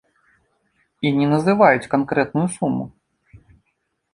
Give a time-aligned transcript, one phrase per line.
[1.09, 2.83] І не называюць канкрэтную суму.